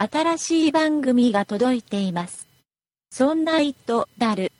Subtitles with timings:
[0.00, 2.46] 新しい番組が届いています。
[3.10, 4.52] そんな糸だる。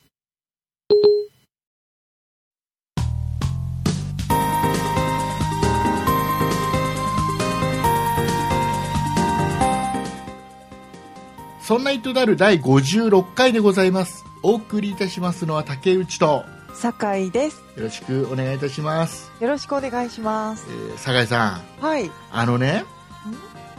[11.62, 14.24] そんな糸である第56回でございます。
[14.42, 16.44] お送りいたしますのは竹内と、よ
[16.74, 17.62] 酒井です。
[17.76, 19.30] ろしくお願いいたします。
[19.38, 20.94] よろしくお願いしますえ。
[20.94, 22.10] ー、酒井さん、はい。
[22.32, 22.84] あのね、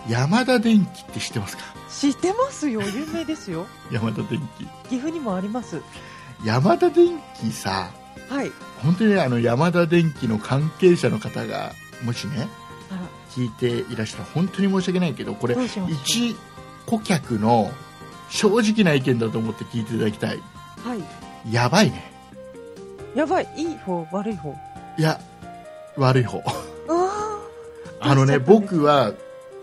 [0.08, 1.64] 山田電機って知ってますか？
[1.90, 2.82] 知ってますよ。
[2.82, 3.68] 有名ですよ。
[3.92, 4.66] 山田電機。
[4.90, 5.82] 岐阜にもあります。
[6.46, 7.92] 山田電機さ、
[8.30, 8.52] はい。
[8.82, 11.74] 本当にねあの山田電機の関係者の方が、
[12.04, 12.48] もしね、
[13.32, 15.56] 聞いていらしたら本当に申し訳ないけど、これ
[15.88, 16.36] 一
[16.86, 17.72] 顧客の
[18.30, 20.38] 正直な意見だと思って聞いていただきたい。
[20.38, 20.42] う。
[20.88, 21.54] はい。
[21.54, 22.12] やばいね。
[23.16, 23.48] やばい。
[23.58, 24.56] いい方、悪い方？
[24.98, 25.20] いや、
[25.98, 26.42] 悪い方。
[26.88, 27.40] あ
[28.00, 29.14] あのね、僕は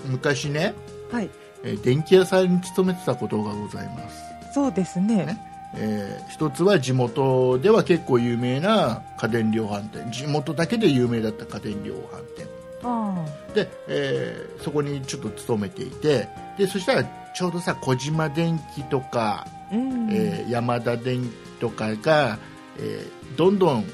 [0.05, 0.75] 昔ね、
[1.13, 1.17] あ。
[1.17, 1.31] はい。
[1.63, 4.23] えー電気屋さんに勤めてたことがございます。
[4.55, 5.27] そうですね。
[5.27, 5.39] ね
[5.75, 12.47] えー一つは地元では結構有名な家電量販店地元だけで有名だった家電量販店
[12.83, 19.75] あで、えーそこにちょっと勤めていてでそしたらちょうどさ小島電機とか、あ。
[19.75, 20.09] うん。
[20.11, 22.39] えー山田電機とかが、
[22.79, 23.85] えーどんどん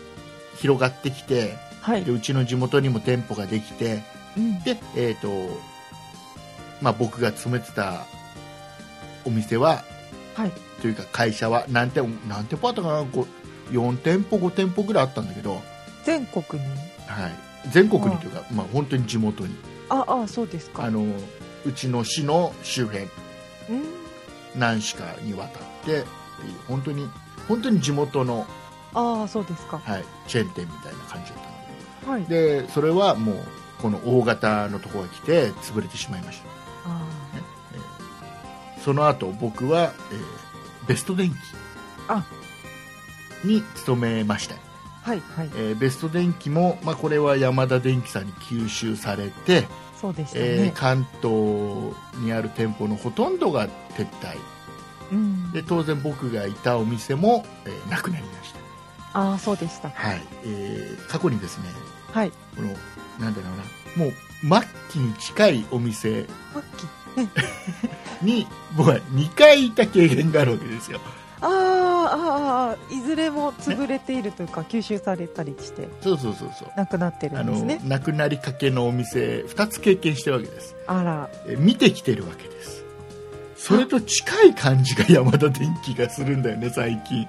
[0.59, 2.13] 広がってきてはいで。
[2.13, 4.03] うちの地元にも店舗ができて
[4.37, 4.61] うん。
[4.63, 5.72] で、えーと
[6.83, 8.05] まあ、僕が勤めてた
[9.25, 9.85] お店は
[10.35, 10.53] はい。
[10.81, 13.05] というか会社は何店何店舗あったかな？
[13.05, 13.27] こ
[13.71, 15.63] う4店舗5店舗ぐらいあったんだけど、
[16.05, 16.69] 全国に？
[17.07, 19.55] はい、全国にというか、まあ、本当に地元に
[19.89, 20.85] あ、あ、そうですか。
[20.85, 21.05] あの
[21.65, 23.09] うちの市の周辺うん。
[24.57, 26.07] 何市かにわたってって
[26.69, 27.09] 本当に
[27.49, 28.47] 本当に地元の、
[28.95, 29.79] ああ、そうですか。
[29.79, 31.41] はい、チェーン店みたいな感じだっ
[32.03, 32.25] たのはい。
[32.25, 33.37] でそれはもう
[33.81, 36.53] この大型のところが来て潰れてしまいましたあ
[38.85, 40.23] その後僕は、えー
[40.89, 41.37] ベスト電機
[42.09, 42.25] あ
[43.45, 45.11] に勤めましたあ。
[45.11, 45.23] はい。
[45.37, 45.51] はい。
[45.55, 49.69] えーベスト電機も、まあ、これは山田電機さんに吸収されて、
[50.01, 50.73] そうでしたえーね。
[50.75, 54.37] 関東にある店舗のほとんどが撤退
[55.13, 55.53] うん。
[55.53, 58.59] で当然僕がいたお店も、えーなくなりました、
[59.21, 59.91] ああ、そうでした。
[59.91, 61.65] はいえー過去にですね
[62.11, 62.33] はい。
[62.57, 62.69] この
[63.21, 66.89] なんだろうなもう末期に近いお店マッキー。
[68.23, 68.47] に
[68.77, 71.01] 僕は2回いた経験があるわけですよ。
[71.41, 71.83] あー
[72.15, 76.69] あいずれも潰れているというか、吸収されたりして、そうそうそうそう。
[76.77, 77.81] なくなってるんですね。
[77.85, 80.75] なくなりかけのお店2つ経験してるわけです。
[80.87, 81.29] あら。
[81.47, 82.85] え見てきてるわけです。
[83.57, 87.29] それと近い感じが山田電機がするんだよね最近。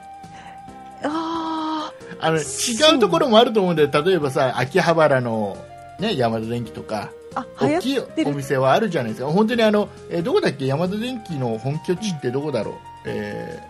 [1.04, 3.90] ああの違うところもあると思うんだよ。
[4.04, 5.58] 例えばさ秋葉原の、
[6.04, 7.12] ね、山田電機とか
[7.60, 8.00] 大きい。
[8.26, 9.32] お店はあるじゃないですか。
[9.32, 10.66] 本当にあの、えーどこだっけ？
[10.66, 12.76] 山田電機の本拠地ってどこだろう、
[13.06, 13.64] え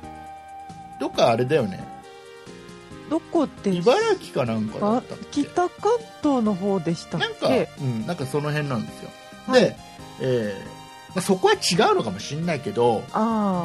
[0.97, 1.85] ーどっかあれだよね。
[3.09, 5.69] どこで茨城かなんかだかった北関
[6.21, 9.09] 東の方でしたっなんかけ、うん、なんかその辺なんですよ、
[9.47, 9.61] はい。
[9.61, 9.75] で、
[10.21, 10.65] えー
[11.09, 13.03] まあ、そこは違うのかもしれないけど。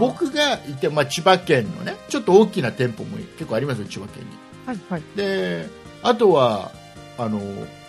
[0.00, 4.30] 僕がいて、まあ、千葉県のねちょっと大きな店舗も結構ありますよ千葉県に。
[4.66, 5.02] はいはい。
[5.16, 5.66] で
[6.02, 6.72] あとは
[7.16, 7.40] あの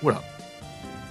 [0.01, 0.22] ほら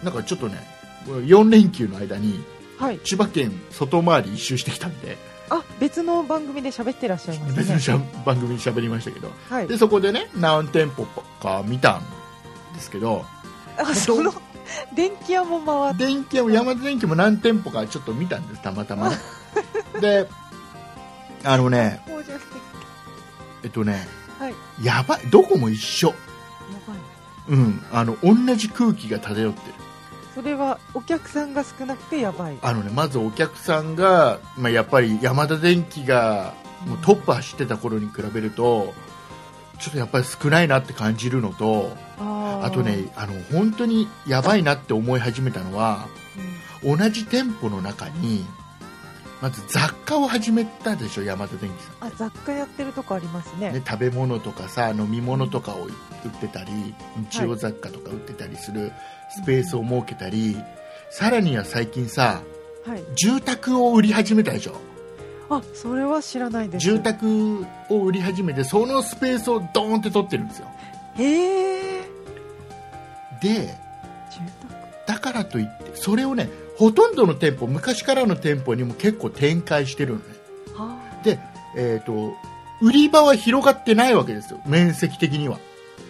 [0.02, 0.66] なんかちょっとね
[1.06, 2.44] 4連休の間に
[2.78, 2.98] はい。
[3.00, 5.16] 千葉県外回り一周してきたんで
[5.50, 7.64] あ、別の番組で喋ってらっしゃいますね。
[7.76, 9.68] 別の番組に喋りましたけどはい。
[9.68, 11.06] でそこでね何店舗
[11.40, 12.02] か見たん
[12.74, 13.24] ですけど
[13.78, 14.32] あ、その、
[14.94, 16.04] 電気屋も回って。
[16.06, 19.16] 電気屋も山田電機も何店舗かちょっと見たんですたまたまね
[20.00, 20.28] で
[21.44, 22.00] あのね
[23.62, 24.06] えっとね
[24.38, 24.54] はい。
[24.82, 26.14] やばいどこも一緒。
[27.48, 29.74] うんあの同じ空気が漂ってる
[30.38, 32.58] それは、お客さんが少なくてやばい。
[32.62, 36.54] あのねまずお客さんが、まあ、やっぱり山田電機が
[36.86, 38.94] もうトップ走ってた頃に比べると
[39.80, 41.90] ちょっとやっぱり少ないなって感じるのと
[42.20, 46.06] あとね、あの本当にやばいなって思い始めたのは
[46.84, 48.46] 同じ店舗の中に
[49.40, 53.72] まず雑貨を始めたでしょ山田電機さんあ、雑貨やってるとこありますね。
[53.72, 56.72] ね、食べ物とかさ飲み物とかを売ってたり
[57.30, 58.92] 日用雑貨とか売ってたりする
[59.30, 60.56] スペースを設けたり、
[61.10, 62.42] さらには最近さ
[62.86, 63.04] はい。
[63.14, 64.74] 住宅を売り始めたでしょ
[65.50, 66.84] あ、それは知らないです。
[66.84, 70.68] 住宅を売り始めてそのスペースをドーンって取ってるんですよ
[71.16, 72.08] へえ。
[73.40, 73.74] で
[74.30, 74.42] 住
[75.06, 80.24] だからといってそれをねほとんどの店舗昔からの店舗にも結構展開してるのね。
[81.24, 81.40] で、
[81.76, 82.34] えー、と
[82.80, 85.58] 売り場は広がってないわけですよ面積的には。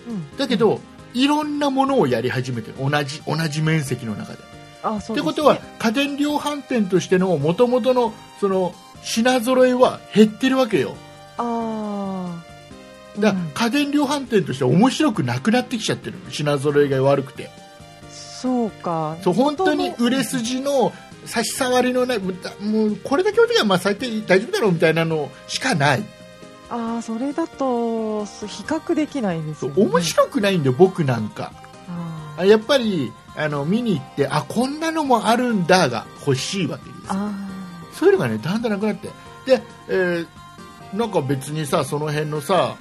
[0.06, 0.37] うん。
[0.37, 0.81] だけど
[1.15, 2.75] いろんなものをやり始めてる。
[2.79, 4.38] 同じ同じ面積の中で。
[4.82, 5.32] あそうですね。
[5.32, 10.97] ってことは家電量販店としての元々のその品揃えは減ってるわけよ。
[11.38, 12.43] あ
[13.17, 17.50] あだから家電量販店としては面白くなくなってきちゃってる品揃えが悪くて
[18.40, 19.17] そうか。
[19.23, 20.93] そう本当に売れす筋の
[21.25, 22.31] 差し障りのないも
[22.87, 26.05] うこれだけ置いてきゃまあ最低大丈夫だろうみたいなのしかない。
[26.70, 31.52] ああそれだとす比較できないですそよ、ね、う面白くないんだよ僕なんか。
[31.88, 37.99] ああやっぱりあの見に行ってあこんなのもあるんだが欲しいわけです。
[37.99, 39.08] そういうのがねだんだんなくなって。
[39.46, 40.26] で、えー
[40.94, 42.76] なんか別にさその辺のさ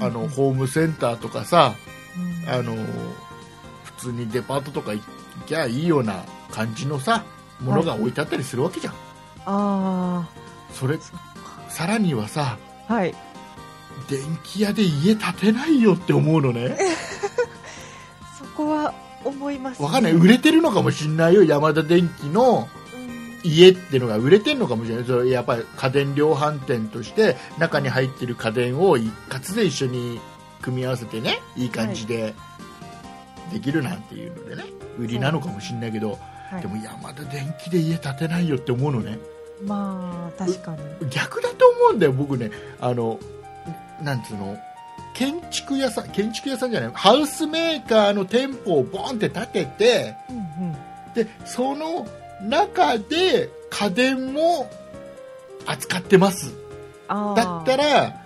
[0.00, 0.28] あの、うん。
[0.28, 1.74] ホームセンターとかさ
[2.46, 2.48] うん。
[2.48, 2.80] あの普
[4.02, 5.02] 通にデパートとか行
[5.46, 7.24] きゃいいような感じのさ
[7.60, 8.94] ものが置いてあったりするわけじゃん、
[9.46, 10.28] あ
[10.72, 10.98] それ
[11.68, 13.14] さらにはさあはい。
[14.08, 16.76] 電気屋で家建てないよって思うのね。
[18.38, 18.92] そこは
[19.24, 20.12] 思います、ね、わかんない。
[20.12, 21.44] 売れてるのかもしんないよ。
[21.44, 23.40] ヤ田電機のうん。
[23.44, 25.04] 家っていうのが売れてるのかもしれない。
[25.04, 30.20] それやっぱり家電量販店として中に入ってる家電を一括で一緒に
[30.60, 32.34] 組み合わせてねいい感じで
[33.52, 34.64] できるなんていうのでね
[34.98, 36.18] 売りなのかもしれないけど、
[36.50, 36.62] はい。
[36.62, 39.18] でも山田電機で家建てないよって思うのね。
[39.64, 41.10] まあ確かに。
[41.10, 42.50] 逆だと思うんだよ僕ね。
[42.80, 43.18] あの
[44.02, 44.56] なんつうの
[45.14, 50.40] 建築屋さん建築屋さんじゃないハウスメーカーの店舗をボンって建ててうんう
[50.70, 50.76] ん。
[51.14, 52.06] でその
[52.42, 54.70] 中で家電も
[55.66, 56.52] 扱ってます。
[57.08, 58.22] だったら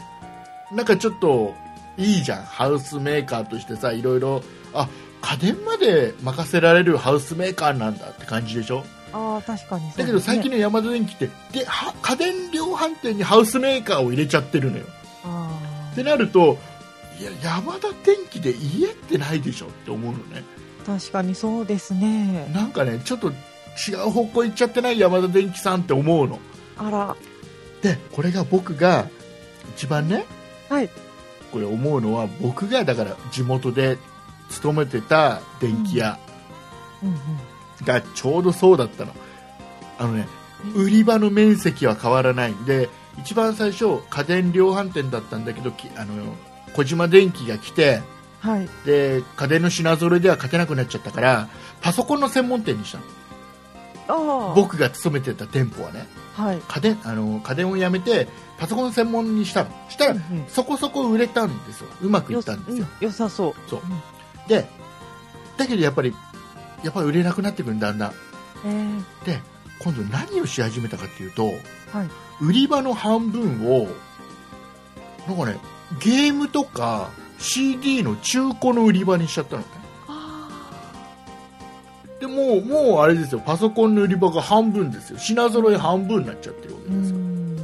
[0.73, 1.55] なんかちょっと
[1.99, 2.43] いいじゃん。
[2.45, 4.43] ハウスメーカーとしてさいろいろ
[4.73, 4.89] あ
[5.27, 8.85] 家電まで任せられるハウスメーカーなんだって感じでしょ？
[9.13, 9.95] ああ確かにね。
[9.97, 14.85] だけど最近のヤマダ電機ってでは家電量販店にハウスメーカーを入れちゃってるのよ。
[15.25, 15.59] あ
[15.93, 16.59] ってなると
[17.19, 20.45] いやヤマダ電機で家ってないでしょって思うのね。
[20.85, 22.49] あ確かにそうですね。
[22.55, 26.39] なんかねちょっと違う方向行っちゃってないヤマダ電機さんって思うの。
[26.79, 27.17] あら。
[27.83, 29.09] でこれが僕が
[29.75, 30.25] 一番ね
[30.69, 30.89] はい。
[31.51, 33.99] これ思うのは僕がだから地元で
[34.49, 36.19] 勤めてた電気屋
[37.85, 39.13] がちょうどそうだったの。
[39.99, 40.27] あのね
[40.75, 42.89] 売り場の面積は変わらないんで
[43.19, 46.35] 一番最初家電量販店だったんだけどきあの
[46.75, 48.03] 小島電機が来て
[48.41, 48.69] はい。
[48.85, 51.49] で家電の品揃えでは勝てなくなっちゃったから
[51.81, 54.55] パソコンの専門店にしたの。
[54.55, 56.07] 僕が勤めてた店舗はね。
[56.35, 56.61] はい。
[56.69, 58.29] 家電あの家電をやめて
[58.59, 59.71] パソコン専門にしたの。
[59.89, 60.45] したら、うんうん。
[60.49, 61.89] そこそこ売れたんですよ。
[62.03, 63.55] うまくいったんですよ、うん良さそう。
[63.69, 63.81] そう。
[63.81, 64.03] うん
[64.49, 64.67] で
[65.57, 66.15] だけどやっぱり
[66.83, 68.13] やっぱり売れなくなってくるんだんだん。
[68.65, 69.41] えーで
[69.79, 71.55] 今度何をし始めたかっていうとはい。
[72.41, 73.89] 売り場の半分を
[75.27, 75.59] なんかね
[76.01, 79.69] ゲームとか CD の中古の売り場にしちゃったのね。
[80.09, 80.49] あ
[82.21, 83.41] でもうもうあれですよ。
[83.41, 85.19] パソコンの売り場が半分ですよ。
[85.19, 87.57] 品揃え半分になっちゃってるわけですよ、ん。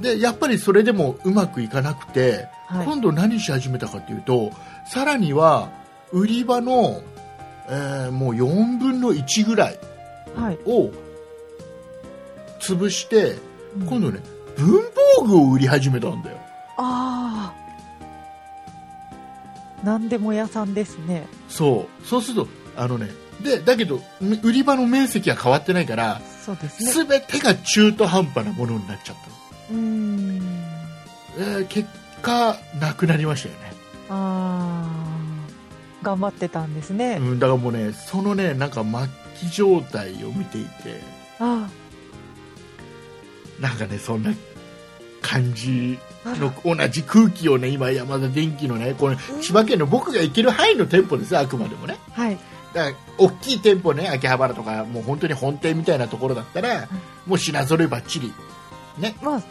[0.00, 2.86] でやっぱりそれでもうまくいかなくて、はい。
[2.86, 4.50] 今度何し始めたかっていうと
[4.86, 5.70] さらには
[6.12, 7.02] 売り場の、
[7.68, 9.78] えーもう4分の1ぐらい
[10.36, 10.58] はい。
[10.64, 10.90] を
[12.60, 13.36] 潰して
[13.76, 13.86] うん。
[13.86, 14.20] 今度ね
[14.56, 14.82] 文
[15.18, 16.36] 房具を売り始めたんだよ。
[16.78, 17.54] ああ
[19.84, 21.26] 何でも屋さんですね。
[21.48, 22.06] そう。
[22.06, 23.08] そうするとあのね
[23.42, 26.92] でだけどん売り場の面積は変わってないからそうですね。
[26.92, 29.16] 全てが中途半端なものになっちゃっ
[29.68, 30.42] たの、うーん。
[31.38, 31.88] えー結
[32.22, 33.72] 果なくなりましたよね、
[34.08, 41.00] ああ頑張ってたんですね、うん、だからもうねそのねなんか末期状態を見ていて。
[41.38, 41.68] あ
[43.60, 44.32] なんかねそんな
[45.22, 51.96] 感じの同じ空気をね今山田電機のねこれ千葉県の僕が行ける範囲の店舗ですよあくまでもね。
[52.10, 52.38] はい。
[52.74, 56.88] だから大きい店舗ね秋葉原とかもう本当に本店みたいなところだったら、
[57.26, 58.32] もう品揃えばっちり。
[58.98, 59.14] ね。
[59.22, 59.42] まあ、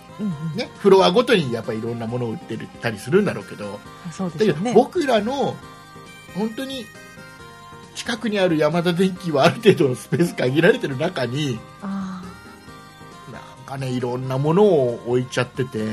[0.55, 5.55] ねフロアごとにやっぱりいろんなものを売ってるたりするんだろうけどだけどそうでね僕らの
[6.35, 6.85] 本当に
[7.95, 12.23] 近くにある山田電機はある程度のスペース限られてる中にあ
[13.31, 15.87] なんかねいろんなものを置いちゃってて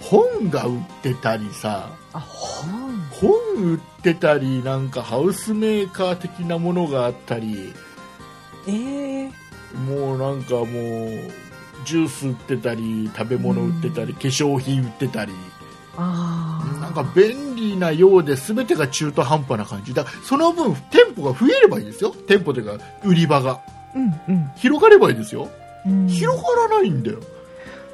[0.00, 2.94] 本が売ってたりさ本。
[3.10, 3.32] 本
[3.74, 7.72] 売ってたりなんかハウスメーカー的なものがあったり
[8.66, 9.30] ええ
[9.88, 10.66] もうなんかもう
[11.84, 15.32] ジュース売ってたり食べ物売ってたり、化粧品売ってたり。
[15.96, 19.94] なんか便利なようで全てが中途半端な感じ。
[19.94, 22.12] だその分店舗が増えればいいですよ。
[22.26, 23.60] 店舗というか売り場が。
[23.94, 24.50] うんうん。
[24.56, 25.48] 広がればいいですよ。
[25.86, 26.08] うん。
[26.08, 27.20] 広がらないんだよ、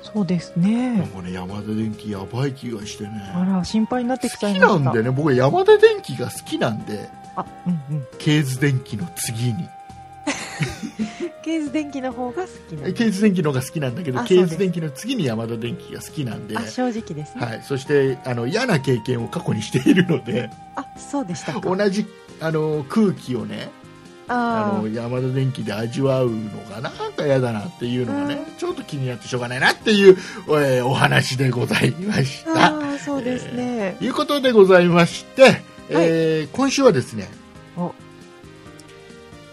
[0.02, 3.10] そうですなんねかね山田電機やばい気がしてね。
[3.34, 4.80] あら心配になってきちゃ好きいました。
[4.80, 5.10] なんでね。
[5.10, 7.10] 僕は山田電機が好きなんで。
[7.36, 8.06] ああうんうん。
[8.18, 9.68] ケーズ電機の次に
[11.50, 20.48] ケーズ電機の方が好きなケーズ電機の方が好きなんだけどケーズ電機の次にヤマダ電機が好きなんで、あ正直ですね、はい、そしてあの嫌な経験を過去にしているので。
[20.76, 21.60] あそうでしたか。
[21.60, 22.06] 同じ
[22.40, 23.68] あの空気をね
[24.28, 30.16] ああのヤマダ電機で味わうのがなんか嫌だなっていうのがね、ちょっと気になってしょうがないなっていう、
[30.50, 32.66] えーお話でございましーた。
[32.66, 37.39] あーそうですね、ということでございまして、えー今週はですねお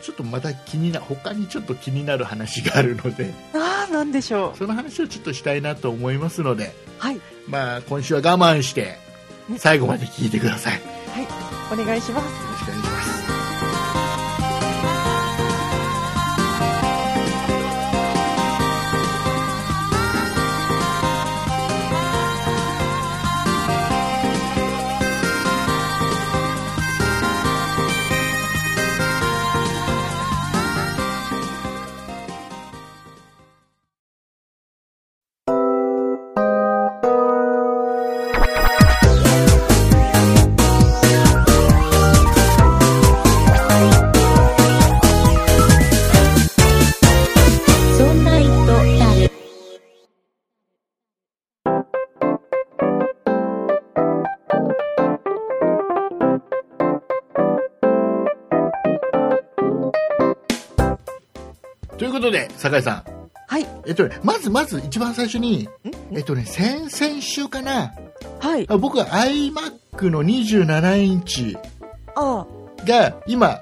[0.08, 4.58] ちょっとまた気にな他にちょっと気になる話があるのでああなんでしょう。
[4.58, 7.20] その話をちょっとしたいなと思いますので、はい。
[7.46, 8.96] まあ、今週は我慢して
[9.50, 9.58] ね。
[9.58, 10.76] 最後まで聞いてください。
[10.76, 10.80] よ
[11.74, 12.47] お願いします
[62.18, 63.04] ことで酒井さん。
[63.48, 63.68] はい。
[63.86, 65.68] えっとね、まずまず一番最初に、ん？
[66.12, 67.94] えっとね、先々週かな、
[68.40, 68.66] はい。
[68.70, 71.58] あ僕は iMac の27インチ
[72.16, 72.46] あ
[72.86, 73.62] が今、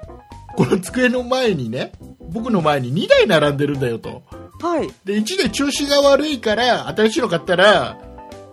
[0.56, 1.92] この机の前にね、
[2.32, 4.22] 僕の前に2台並んでるんだよと。
[4.62, 4.88] あはい。
[5.04, 7.98] で、1台調子が悪いから、新しいの買ったら、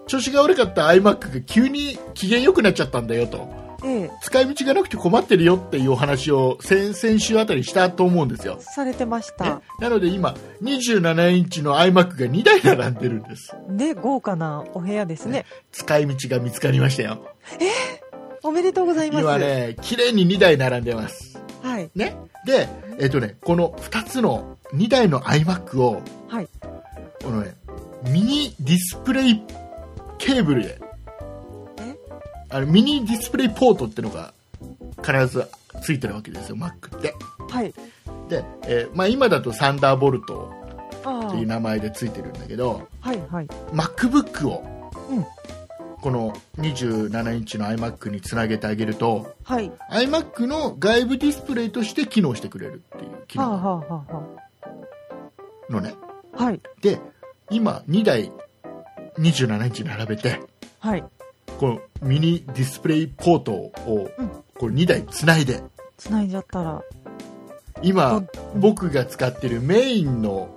[0.06, 3.63] 調子が悪かった iMac が急に機嫌良くなっちゃったんだよと。
[3.84, 8.58] ええ使い道がなくて困ってるよっていうお話を先々週あたりしたと思うんですよ。
[8.60, 13.56] されてましねたなので今、27インチの iMac が2台並んでるんです。
[13.70, 17.26] で豪華なお部屋ですね使い道が見つかりましたよ。
[18.44, 21.42] おめでとうございます今ね、綺麗に2台並んでます。
[21.62, 22.18] はいね。
[22.46, 22.68] で、
[23.00, 26.50] えっ、とね、この2つの2台の iMac を、はい
[27.24, 27.56] このね、
[28.10, 29.42] ミニディスプレイ
[30.18, 30.93] ケーブルで、え
[32.54, 34.32] あのミニディスプレイポートってのが
[35.04, 35.48] 必ず
[35.82, 37.16] ついてるわけですよ、Mac って。
[37.50, 37.74] はい。
[38.30, 40.54] で、えーまあ、今だとサンダーボルト
[41.04, 43.48] あっていう名前でついてるんだけど、あはいはい。
[43.72, 44.64] MacBook を、
[45.10, 45.26] うん。
[46.00, 49.72] この27インチの iMac につなげてあげると、はい。
[49.90, 54.24] iMac の外部ディスプレイとして機能してくれるっていう機はあ能はあはあは
[55.72, 55.96] のね。
[56.38, 56.62] あはい。
[56.82, 57.00] で、
[57.50, 58.32] 今2台
[59.18, 60.40] 27インチ並べて、
[60.80, 61.04] はい
[61.60, 64.30] このミニディスプレイポートをうん。
[64.58, 65.64] これ2台つないで、
[65.98, 66.82] 繋いじゃったら。
[67.82, 70.48] 今ど僕が使ってるメインの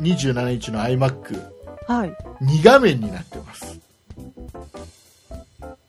[0.00, 1.42] 27インチの iMac2
[1.86, 2.16] はい。
[2.64, 3.78] 画面になってます。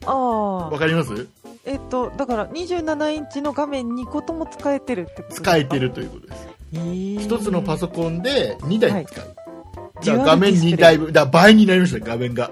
[0.05, 1.27] ああわかります？
[1.65, 5.51] えっとだから27インチの画面2個とも使えてるってことですか？
[5.51, 6.47] 使えてるということです。
[6.73, 9.25] 一一つのパソコンで2台使う。
[9.25, 10.05] はい。
[10.05, 12.51] だから画面2台分、だ倍になりました、画面が。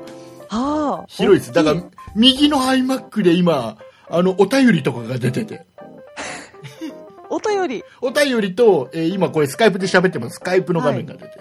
[0.49, 1.53] ああ広いです。
[1.53, 1.83] だか大ら、
[2.15, 3.77] 右の iMac で今、
[4.09, 5.65] あの、お便りとかが出てて。
[7.29, 10.35] お便りお便りと、えー今これスカイプで喋ってます。
[10.35, 11.39] スカイプの画面が出てて。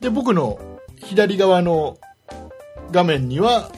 [0.00, 0.58] で、僕の
[0.96, 1.98] 左側の
[2.90, 3.70] 画面には、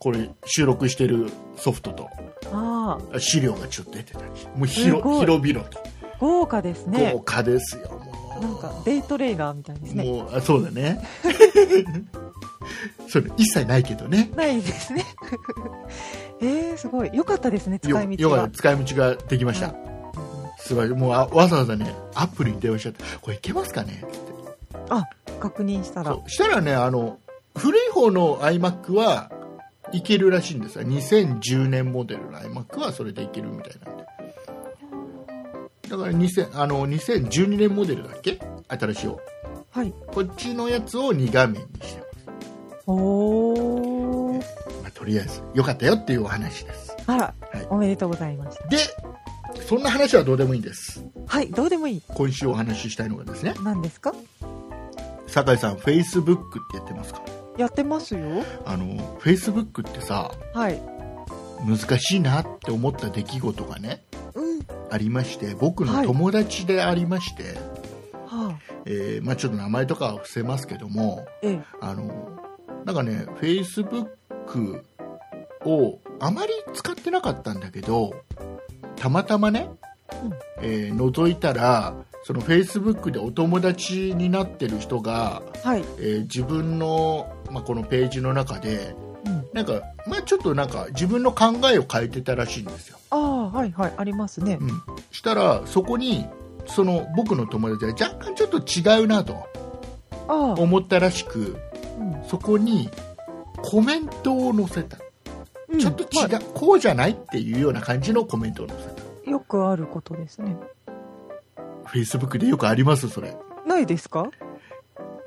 [0.00, 2.08] これ収録してるソフトと
[2.52, 4.24] ああ資料がちょっと出てたり
[4.56, 5.80] もうす広広々と。
[6.20, 8.42] 豪華ですね豪華ですよ、もう。
[8.42, 11.00] なんかデイトレーラーみたいですねもうあそうだね。
[13.08, 14.30] それ一切ないけどね。
[14.36, 15.04] ないですね
[16.40, 19.74] えー、すごいよかったですね使よい道がよかった使い道ができました。
[20.58, 20.88] すごい。
[20.90, 24.02] もうあわざわざね、アップルに電話しちゃって、これいけますかね？
[24.04, 24.16] って。
[24.90, 25.04] あ
[25.40, 27.18] 確認したらしたらね、あの、
[27.56, 29.30] 古い方の iMac は
[29.92, 30.82] いけるらしいんですよ。
[30.82, 34.04] 2010年モデルの iMac はそれでいけるみたいなんで。
[35.88, 38.38] だから2000あの2012年モデルだっけ？
[38.68, 39.18] 新しい方。
[39.70, 42.02] はいこっちのやつを2画面にして。
[42.90, 44.38] おー。
[44.82, 46.96] まあ、とりあえず、よかったよっていうお話です。
[47.06, 47.66] あら、はい。
[47.68, 48.66] おめでとうございました。
[48.68, 48.78] で、
[49.66, 51.04] そんな話はどうでもいいんです。
[51.26, 52.02] はいどうでもいい。
[52.08, 54.14] 今週お話ししたいのがですね、何ですか？
[55.26, 57.22] 酒井さん、Facebook ってやってますか？
[57.58, 58.20] やってますよ。
[58.64, 60.80] あの、Facebook ってさ、はい。
[61.66, 64.04] 難しいなって思った出来事がね、
[64.34, 64.60] うん。
[64.90, 67.58] ありまして、僕の友達でありまして、
[68.26, 68.58] はあ。
[68.86, 71.60] えーまあ、ちょっと名前とかは伏せますけども、ええ。
[71.80, 72.38] あの、
[72.84, 74.82] なんかね、Facebook
[75.64, 78.14] をあまり使ってなかったんだけど、
[78.96, 79.68] たまたまね、
[80.22, 80.32] うん
[80.62, 81.94] えー覗いたら
[82.24, 85.84] そのフェイスブックでお友達になってる人が、はい。
[85.98, 88.94] えー自分の、まあ、このページの中で
[89.24, 89.46] うん。
[89.52, 93.92] なんか、まあ、ちょっとなんか自分の考えを変えてたらしいんですよ、ああ、はいはい。
[93.96, 94.64] ありますねう。
[94.64, 96.26] ん、したらそこに
[96.66, 99.46] その僕の友達は若干ちょっと違うなと
[100.28, 101.56] 思ったらしく
[101.98, 102.24] うん。
[102.28, 102.88] そこに
[103.62, 104.98] コメントを載せた。
[105.68, 105.80] うん。
[105.80, 109.02] ちょっと違う、まこうじゃないっていうような感じのコメントを載せた。
[109.26, 110.56] あよくあることですね。
[111.84, 113.36] フェイスブックでよくありますそれ。
[113.66, 114.30] ないですか？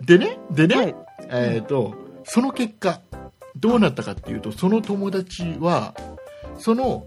[0.05, 0.95] でねでね、はい。
[1.29, 3.01] えー、とその結果
[3.55, 5.93] どうなったかっていうとその友達は
[6.57, 7.05] その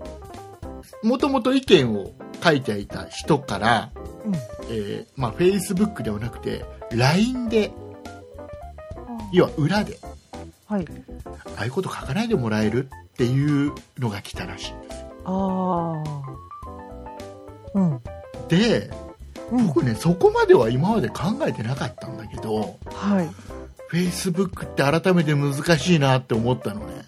[1.02, 3.90] もともと意見を書いていた人から、
[4.24, 4.34] うん。
[4.70, 7.72] えーまあ、フェイスブックではなくて LINE で
[9.34, 9.98] 要は裏で
[10.66, 10.86] はい。
[11.56, 16.02] ああいうこと書かないでもらえるっていうのが来たらしいんですああ。
[17.74, 18.00] うん。
[18.48, 18.90] で
[19.50, 19.66] うん。
[19.66, 23.28] 僕ねそこまでは今まで考えてなかったんだけどはい。
[23.88, 27.04] フェイスブックって改めて難しいなって思ったのね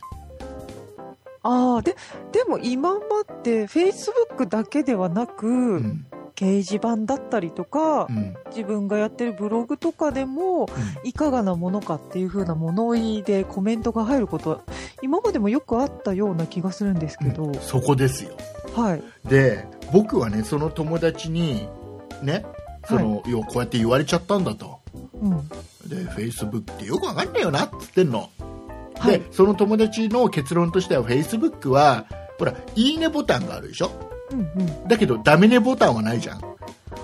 [1.42, 1.96] ああ、で、
[2.32, 3.00] でも今ま
[3.44, 6.06] で Facebook だけではなく、うん
[6.36, 8.36] 掲示板だったりとかう、ん。
[8.50, 10.68] 自分がやってるブログとかでも、
[11.02, 14.60] いかがなものかっていう風な物言いでコメントが入ることは、
[15.02, 17.54] 今までもよくあったような気がするんですけど、うん。
[17.56, 18.36] そこですよ。
[18.74, 19.02] はい。
[19.28, 21.68] で僕はねその友達に
[22.22, 22.44] ね
[22.86, 24.80] その、要はこうやって言われちゃったんだと。
[25.20, 25.48] うん。
[25.88, 28.28] でフェイスブックってよくわかんないよなっつってんの、
[28.98, 29.20] はい。
[29.20, 32.06] でその友達の結論としてはフェイスブックは
[32.38, 33.90] ほらいいねボタンがあるでしょ
[34.30, 34.88] うんうん。
[34.88, 36.40] だけどダメねボタンはないじゃん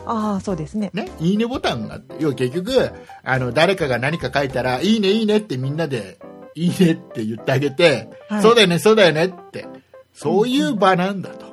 [0.07, 0.91] ああ、そうですね。
[0.95, 2.91] ねいいねボタンがあって要は結局
[3.23, 6.19] あの誰かが何か書いたらいいねいいねってみんなで
[6.55, 9.67] いいねって言ってあげて、はいそうだよねそうだよねって
[10.13, 11.47] そういう場なんだと、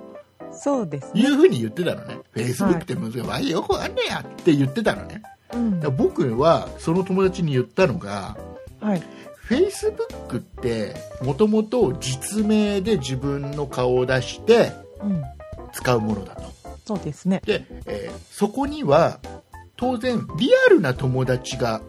[0.52, 1.22] そうですね。
[1.22, 2.20] いうふうに言ってたのね。
[2.32, 3.52] フェイスブックって難しい。
[3.52, 5.22] よくわかんねえやって言ってたのね。
[5.54, 8.38] うん僕はその友達に言ったのが、
[8.82, 9.04] はい。
[9.34, 15.24] フェイスブックってもともと実名で自分の顔を出してうん。
[15.73, 16.43] 使うものだと。
[16.86, 17.41] そうですね。
[17.45, 19.19] で、えーそこには
[19.75, 21.82] 当然リアルな友達が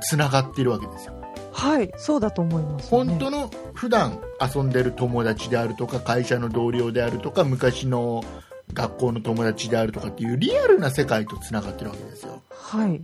[0.00, 1.14] つながっているわけですよ。
[1.52, 1.92] はい。
[1.96, 2.88] そうだと思います、ね。
[2.90, 8.24] 本当の普段遊んでる友達であるとか会社の同僚であるとか昔の
[8.72, 13.00] 学校の友達であるとかっていうリアルな世界とつながってるわけですよはい。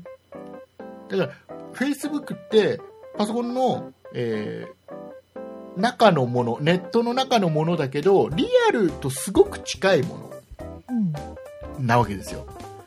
[1.08, 1.30] だから
[1.72, 2.80] フェイスブックって
[3.16, 4.79] パソコンの、えー
[5.76, 10.30] 中のものネットの中のものだけどリアルとすごく近いも
[10.88, 11.12] うん。
[11.12, 11.36] の
[11.78, 12.46] なわけですよ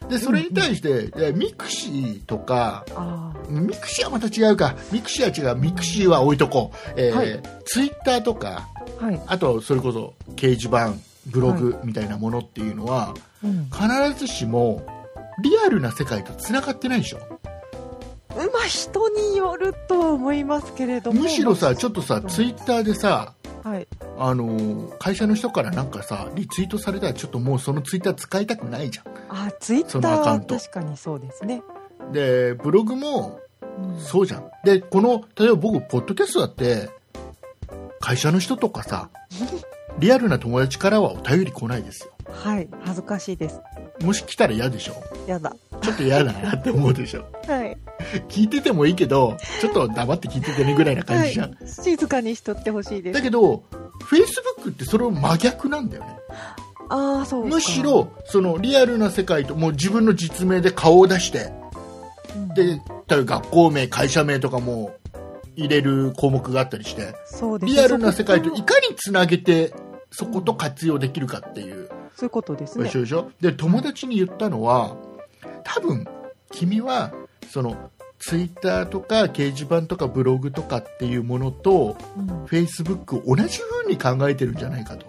[0.10, 8.70] でそれに対して、えミクシーとかあミクシーはまた違うかミクシーは違うミクシーは置いとこう、えーはいツイッターとか
[9.02, 9.06] あ。
[9.06, 9.22] はい。
[9.28, 10.94] あとそれこそ掲示板
[11.28, 13.70] ブログみたいなものっていうのは、うん。
[13.72, 14.86] 必ずしも
[15.42, 17.33] リアルな世界とつながってないでしょ
[18.36, 21.22] まあ、人によるとは思いますけれども。
[21.22, 23.88] むしろさちょっとさツイッターでさはい。
[24.18, 31.62] あのー会社の人からなんかさリツイートされたらちょっともうそのツイッター使いたくないじゃあ、ツイッそターはのアカウント確かにそうですね。
[32.10, 33.40] んでブログも
[33.78, 36.90] うんそうじゃんでこの例えば僕ポッドキャストだって
[38.00, 39.10] 会社の人とかさ
[40.00, 42.68] リアルな友達からはお便り来ないですよはい。
[42.82, 43.62] 恥ずかしいです。
[44.02, 44.96] もし来たら嫌でしょ
[45.28, 45.56] やだ。
[45.82, 47.63] ちょっと嫌だなって思うでしょ はい。
[48.28, 53.14] 聞いててもいいけどちょっと黙って聞いててねぐらいな感じじゃん、はい、静かにしとってほしいです。
[53.14, 53.64] だけど
[54.04, 56.18] フェイスブックってそれを真逆なんだよね。
[56.90, 57.50] ああ、そうか。
[57.50, 61.52] むしろそのリアルな世界ともう自分の実名で顔を出して
[62.36, 64.96] うん、で例えば学校名会社名とかも
[65.56, 69.72] 入れる項目があったりしてそうですリアルな世界といかにつなげて
[70.12, 71.90] そこと活用できるかっていう。
[72.16, 72.88] そういうことですね。
[72.88, 72.98] 一。
[72.98, 73.32] 緒でしょ？
[73.42, 74.96] で友達に言ったのは
[75.64, 76.08] 多分
[76.52, 77.12] 君は
[77.50, 77.92] その
[78.26, 85.06] ツイッターとか掲示板とかブログとかっていうものとうん、フェイスブックを同じ風に考えてるんじゃないかと。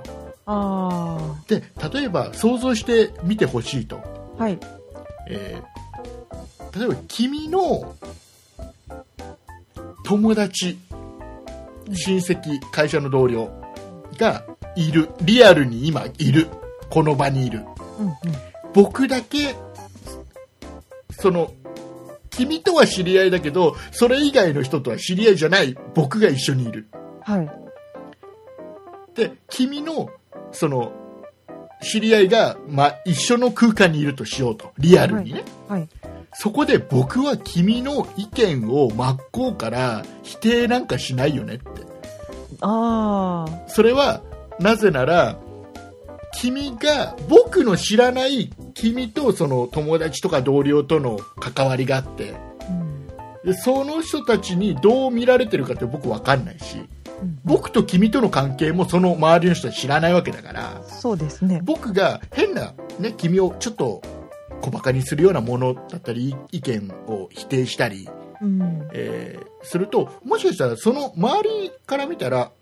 [0.47, 4.01] あで例えば想像してみてほしいと、
[4.39, 4.59] あ、はい。
[5.29, 5.85] えー
[6.77, 7.95] 例えば君の
[10.05, 10.77] 友達
[11.93, 13.49] 親戚会社の同僚
[14.19, 15.09] がいる。
[15.21, 16.49] リアルに今いる。
[16.91, 17.61] この場にいる。
[18.01, 18.15] うんうん。
[18.73, 19.55] 僕だけ
[21.13, 21.53] その
[22.37, 26.87] 君とは知り合いだけどそれ以外の人とは知り合いじゃない僕が一緒にいる。
[27.23, 27.51] はい。
[29.15, 30.11] で君の
[30.53, 30.93] その
[31.83, 34.73] 知り合いが、まあ、一緒の空間にいるとしようと。
[34.79, 35.89] リアルにね、はい。
[36.33, 41.65] そこで僕は君の意見を真っ向から否定なんかしないよねって。
[42.61, 44.23] ああ、それは
[44.59, 45.39] なぜなら
[46.37, 52.35] 君が僕の知らない君とその友達とか同僚との関わりがあって
[52.69, 53.07] うん
[53.45, 56.79] でその人たちにどう見られてるかって僕分かんないし
[57.23, 61.61] うん僕と君との関係もその周りの人は知らないわけだからそうですね。
[61.65, 64.03] 僕が変な、ね、君をちょっと
[64.61, 68.09] 小バカにするようなものだったり意見を否定したり、
[68.41, 68.89] うん。
[68.93, 72.53] えーするともしかしたらその周りから見たら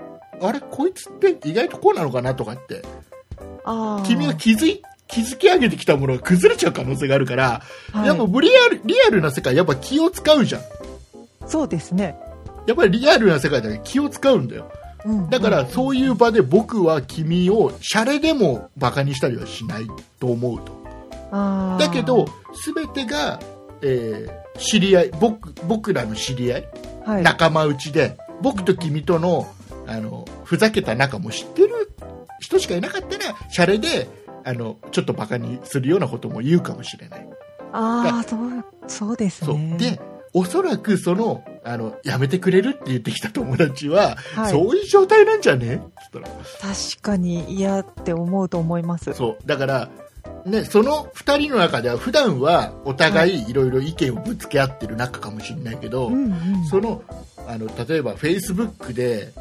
[0.40, 2.82] あれこいつって意外とこうなのかなとかって。
[4.06, 8.06] 君が気づい築き上げてきたものが崩れちゃう可能性があるから、はい。
[8.06, 10.62] やっぱリアルリアルな世界やっぱ気を使うじゃん。
[11.46, 12.16] そうですね。
[12.66, 14.70] やっぱりリアルな世界だから気を使うんだよ。
[15.04, 15.30] うん。
[15.30, 19.86] だからそういう場で僕は君をシャレでもバカにしたりはしない
[20.18, 20.82] と思うと。
[21.78, 22.26] だけど、
[22.74, 23.40] 全てが、
[23.82, 26.68] えー知り合い僕僕らの知り合い、
[27.06, 27.22] はい。
[27.22, 29.50] 仲間内で僕と君との
[29.86, 31.91] あのふざけた仲も知ってる
[32.42, 34.08] 人しかいなかったらシャレで
[34.44, 37.28] あのちょっとバカにするようなことも言うかもしれない。
[37.72, 38.40] ああ、そう、
[38.86, 39.76] そうですね。
[39.78, 40.00] で
[40.34, 44.50] おそらくそのあのやめてくれるって言ってきた友達は、はい。
[44.50, 45.76] そういう状態なんじゃね？
[45.76, 46.28] っったら。
[46.28, 49.12] 確かに嫌って思うと思います。
[49.12, 49.46] そう。
[49.46, 49.88] だから、
[50.46, 53.52] ね、その2人の中では普段はお互いい。
[53.52, 56.64] ろいろ意見をぶつけ合ってる仲かもしれないけど、うんうん。
[56.64, 57.02] その
[57.46, 59.32] あの例えばフェイスブックで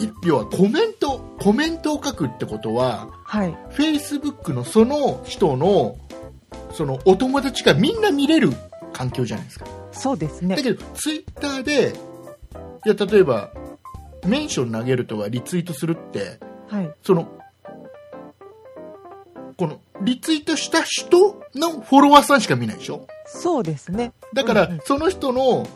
[0.00, 3.56] い要はコメントコメントを書くってことははい。
[3.70, 5.96] フェイスブックのその人の
[6.72, 8.50] そのお友達がみんな見れる
[8.92, 10.62] 環境じゃないですかそうですねだ。
[10.62, 11.94] けどツイッターで
[12.86, 13.52] いや例えば
[14.26, 16.90] メンション投げるとかリツイートするってはい。
[17.02, 17.28] その
[19.58, 23.06] このリツイートした人のフォロワーさんしか見ないでしょ？
[23.26, 24.12] そうですね。
[24.34, 25.66] だから、うんその人の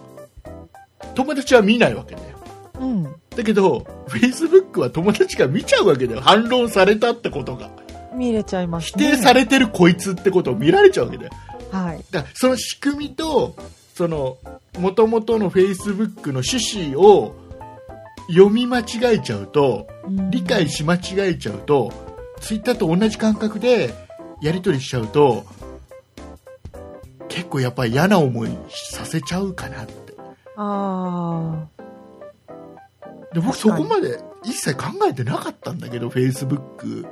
[1.14, 2.36] 友達は見ないわけだよ
[2.80, 3.14] うん。
[3.36, 6.20] だけどフェイスブックは友達が見ちゃうわけだよ。
[6.22, 7.70] 反論されたってことが。
[8.14, 9.10] 見れちゃいます否ね。
[9.12, 11.30] 定されてるこいつってことを見られちゃうわけだよ。
[11.70, 12.04] はい。
[12.10, 13.54] だからその仕組みと
[13.94, 14.38] その
[14.78, 16.56] 元々のフェイスブックの趣
[16.92, 17.34] 旨を
[18.28, 20.30] 読み間違えちゃうとうん。
[20.30, 21.92] 理解し間違えちゃうと
[22.40, 23.94] ツイッターと同じ感覚で
[24.40, 25.44] やり取りしちゃうと
[27.28, 30.14] 結構やっぱり嫌な思いさせちゃうかなって。
[30.56, 31.66] あ
[33.36, 37.06] で僕そこまで一切考えてなかったんだけどフェイスブック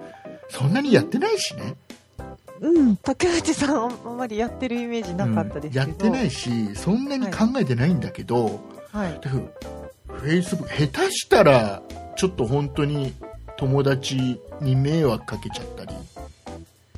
[0.49, 1.77] そんなにやってないしね
[2.17, 2.35] あ。
[2.61, 2.97] うん。
[2.97, 5.85] 竹内さん、あんまりやってるイメージなかったですけど。
[5.85, 8.59] うんやってないしそんなに考えてないんだけど、
[8.91, 9.21] はい。
[9.23, 11.83] フェイスブック下手したら
[12.17, 13.13] ちょっと本当に
[13.59, 15.95] 友達に迷惑かけちゃったり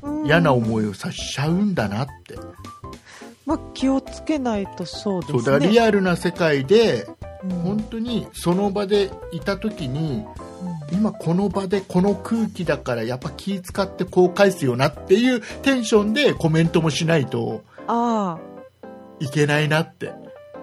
[0.03, 2.37] うん嫌な思いをさしちゃうんだなって、
[3.45, 5.39] まあ、気をつけないとそうですね。
[5.41, 7.09] そうだリアルな世界で
[7.43, 7.49] うん。
[7.49, 10.25] 本当にその場でいた時に
[10.91, 10.97] うん。
[10.97, 18.37] 今この場でこの空気だからやっぱ気使ってこう返すよなっていうテンションでコメントもしないとあ
[19.19, 20.09] いけないなって。
[20.09, 20.15] あ、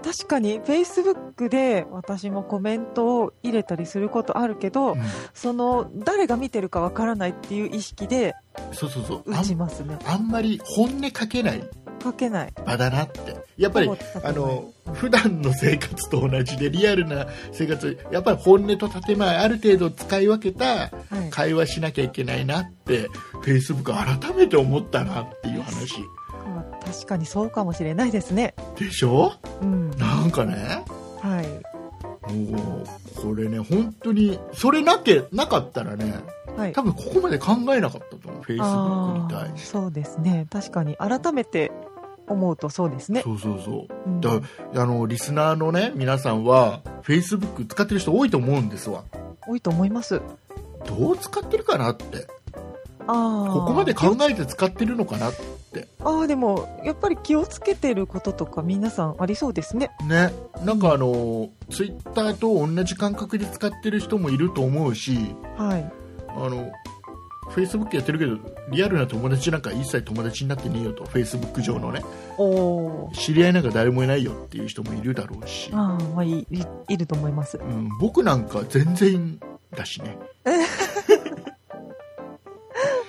[0.05, 4.99] 確かに、Facebook で私もコメントを入れたりすることあるけど、うん
[5.33, 8.35] その、誰が見てるかわからないっていう意識で
[8.73, 9.99] そうそうそうますね。
[10.05, 11.63] あんまり本音かけない
[12.03, 12.53] かけない。
[12.67, 13.91] 場だなってやっぱり
[14.23, 20.91] あの普段の生活と同じでリアルな生活やっぱり本音と建前ある程度使い分けたは
[21.27, 21.31] い。
[21.31, 23.09] 会話しなきゃいけないなって
[23.41, 26.24] フェイスブック改めて思ったなっていう話まあ
[26.85, 28.55] 確かにそうかもしれないですね。
[28.79, 29.33] でしょ？
[29.63, 29.91] うん。
[29.93, 30.85] なんかね？
[31.21, 31.47] はい。
[32.33, 36.15] もうこれね本当にそれなけなかったらね
[36.57, 36.73] はい。
[36.73, 40.47] 多分ここまで考えなかったと思うフェイスブックに対してそうですね。
[40.51, 40.97] 確かに。
[40.97, 41.73] 改めて
[42.27, 43.23] 思うとそうですね。
[43.23, 44.31] そうそうそううんだ
[44.75, 49.05] あのリスナーのね皆さんはフェイスブック使ってる人多いと思うんですわ
[49.47, 50.23] 多いと思います。
[50.87, 52.27] どう使ってるかなって
[53.07, 53.53] ああ。
[53.53, 55.43] ここまで考えて使ってるのかなって
[56.01, 59.91] ああ、でも、やっぱり気をつけてることとか皆さんありそうですね。
[60.07, 60.33] ね
[60.65, 65.93] なんかあのツイッターと同じ感覚で使ってる人もいると思うしはい。
[66.29, 66.71] あの
[67.51, 68.39] フェイスブックやってるけど
[68.71, 72.03] リアルな友達なんか一切友達になってねえよとフェイスブック上のね。
[73.15, 76.47] 知り合いなんか誰もいないよっていう人もいるだろうし、ああ、まあい
[76.89, 77.59] いると思います。
[77.59, 79.39] うん、僕なんか全然
[79.77, 80.19] だしね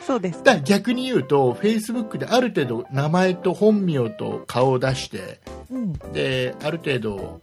[0.06, 0.44] そうです。
[0.44, 5.39] だから逆に言うとフェイスブックである程度名前と本名と顔を出して
[5.72, 5.94] うん。
[6.13, 7.41] である程度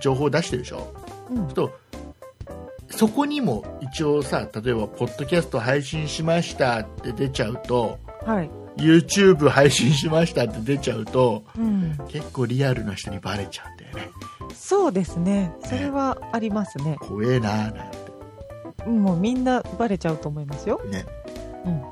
[0.00, 0.92] 情報を出してるでしょ？
[1.30, 1.48] うん。
[1.48, 1.72] と
[2.90, 8.50] そこにも一応さ例えばポッドキャスト配信しましたって出ちゃうとはい。
[8.76, 11.96] YouTube 配信しましたって出ちゃうとうん。
[12.08, 14.10] 結構リアルな人にバレちゃうんだよね
[14.54, 15.52] そうですね。
[15.64, 16.96] それはありますね。
[17.00, 20.80] 怖えなーなんてもうみんなバレちゃうと思いますよ。
[20.90, 21.23] ねうん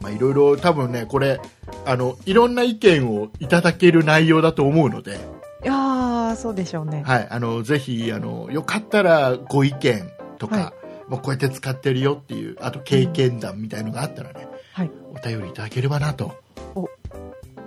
[0.01, 1.41] まあ、いろいろ多分ねこれ
[1.87, 5.19] あのいろんな意見をいただける内容だと思うので、
[5.65, 7.03] いやー、そうでしょうね。
[7.05, 10.65] はい、あのぜひあのよかったらご意見とか、はい
[11.09, 14.91] まあ、こうやって使ってるよっていうあと経験談みたいのがあったらね、はい。
[15.11, 16.37] お便りいただければなと
[16.75, 16.89] お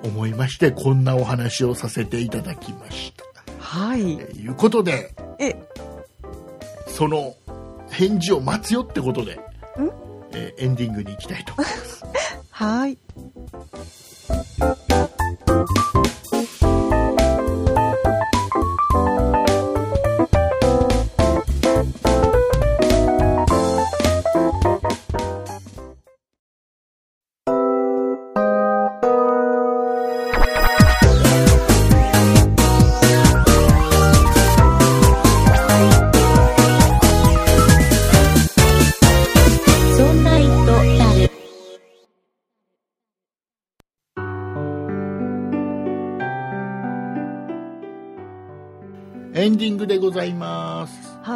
[0.04, 3.26] 思いましてこんなお話をさせていただきました。
[3.60, 4.18] はい。
[4.18, 5.56] ということでえ、
[6.88, 7.36] その
[7.90, 9.40] 返事を待つよってことで、
[10.36, 12.04] えーエンディングに行きたいと思います。
[12.52, 12.98] はい。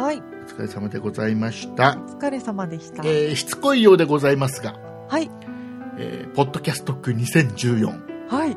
[0.00, 0.18] はい。
[0.18, 1.98] お疲れ様でございました。
[1.98, 3.02] お疲れ様でした。
[3.04, 4.74] えーしつこいようでございますが、
[5.08, 5.30] はい。
[5.98, 8.28] えーポッドキャストック2014。
[8.28, 8.56] はい。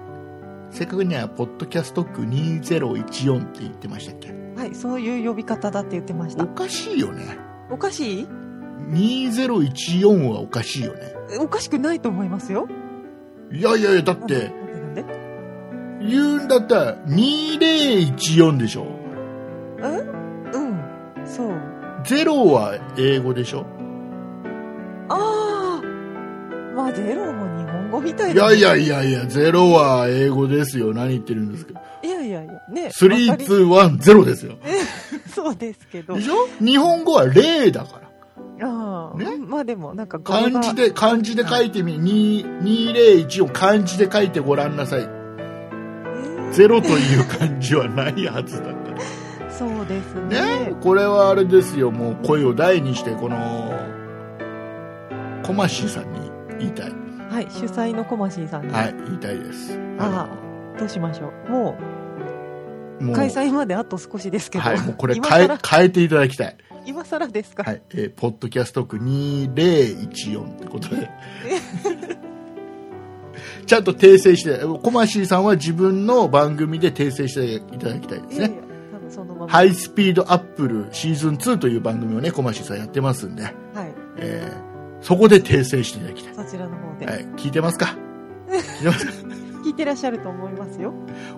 [0.72, 4.34] 正確には、ポッドキャストック2014って言ってましたっけ？
[4.56, 4.74] はい。
[4.76, 6.44] そういう呼び方だって言ってました。
[6.46, 7.38] おかしいよね。
[7.70, 8.28] おかしい
[8.90, 11.14] ？2014はおかしいよね。
[11.40, 12.68] おかしくないと思いますよ。
[13.52, 14.52] いやいやいや、だって、
[16.02, 19.03] 言うんだったら2014でしょ。
[21.36, 21.50] そう。
[22.06, 23.66] ゼロは英語でしょ？
[25.10, 25.82] ああ。
[26.76, 28.52] まあ、ゼロも日本語みたいいな。
[28.52, 30.94] やいやいやいや、ゼロは英語ですよ。
[30.94, 31.80] 何言ってるんですか？
[32.04, 32.54] いやいやいや。
[32.70, 32.88] ね。
[32.90, 34.56] 3、わかり2、1、ゼロですよ。
[35.34, 36.22] そうですけどで。
[36.22, 36.48] しょ？
[36.64, 38.00] 日本語は0だか
[38.60, 38.68] ら。
[38.68, 39.18] ああ。
[39.18, 39.38] ね？
[39.38, 45.02] まあでも、なんか漢字で、漢字で書いてみ、2 201を漢字で書いてごらんなさい。
[45.02, 45.24] えー
[46.54, 48.66] ゼロという漢字はないはずだ。
[49.84, 50.66] そうですね。
[50.70, 53.38] ね、これはあれですよ、もう声を大にして、この、
[55.46, 56.92] コマシーさんに言いたい。
[57.30, 57.48] はい。
[57.50, 58.74] 主催のコマシーさんに。
[58.74, 59.78] はい、言いたいです。
[60.00, 60.80] ああ。
[60.80, 61.52] どうしましょう。
[61.52, 61.78] も
[63.00, 64.64] う、もう開催まであと少しですけど。
[64.64, 66.56] はい、もうこれ変え変えていただきたい。
[66.86, 71.10] 今更ですか、はい、えーポッドキャスト区2014ってことで。
[73.66, 78.46] ちゃんと訂正して、コマシーさんは自分の番組で訂正していただきたいですね。
[78.46, 78.73] いやいや、多分
[79.14, 79.48] そのまま。
[79.52, 83.54] ハイスピードアップルシーズン2という番組をね、コマさんやってますんで、はい。
[84.18, 84.74] えー
[85.04, 86.34] そこで訂正していただきたい。
[86.46, 87.06] そちらの方で。
[87.06, 87.98] はい、聞いてますか？
[88.50, 89.12] 聞いてますか？
[89.66, 90.94] 聞いてらっしゃると思いますよ。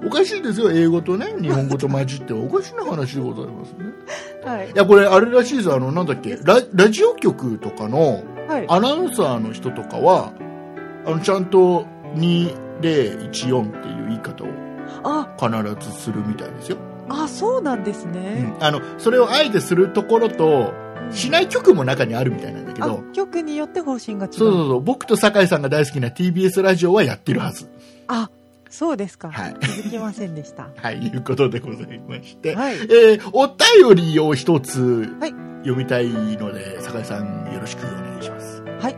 [0.05, 3.85] おかしいですよ、英語とね、日本語と混じって、おかしな話でございますね。
[4.45, 4.71] はいい。
[4.75, 8.65] や、これ、あれらしいですあの、なんだっけ、ララジオ局とかのはい。
[8.67, 10.31] アナウンサーの人とかは、
[11.07, 14.47] あの、ちゃんと2014っていう言い方を
[15.03, 16.77] あ、必ずするみたいですよ。
[17.09, 18.41] あ、そうなんですうね。
[18.41, 20.73] んあの、それをあえてするところと、
[21.11, 24.33] しない局も中にあるみたいなんだけあど、、曲によって方針が違う。
[24.33, 27.69] そうそうそう、僕と酒井さんが大好きな TBS ラジオはやってるはず。
[28.07, 28.29] あ、
[28.69, 29.29] そうですか。
[29.31, 30.67] はい気づきませんでした。
[30.81, 32.75] はい、いうことでございまして、はい。
[32.75, 38.63] えーお便りを一つはい読みたいので、酒井さんよろしくお願いします。
[38.81, 38.95] はい。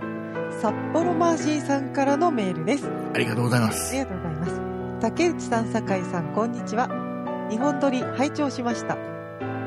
[0.62, 2.89] 札幌マーシーさんからのメールです。
[3.13, 4.00] ありがとうございまあすり。
[4.00, 4.62] がとうございます。
[5.02, 7.07] 竹内さん、酒井さん、こんにちは。
[7.49, 8.97] 日本撮り拝聴しました。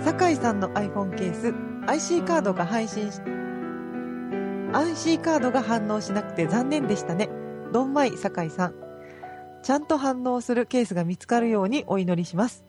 [0.00, 1.54] 酒井さんの iPhone ケース、
[1.86, 3.20] IC カードが配信し、
[4.72, 7.30] IC カードが反応しなくて残念でしたね。
[7.72, 8.74] どんまい酒井さん。
[9.62, 12.64] ちゃんと反応するケースが見つかるようにお祈りします。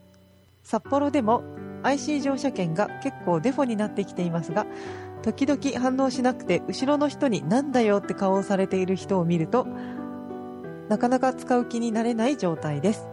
[0.63, 1.43] 札幌でも
[1.83, 4.65] IC 乗車券が結構デフォになってきていますが、
[5.23, 9.67] 時々反応しなくて後ろの人になんだよって顔をされている人を見ると、
[10.89, 13.10] なかなか使う気になれない状態です。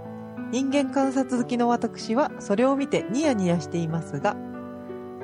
[0.50, 4.36] 人間観察好きの私はそれを見てニヤニヤしていますが、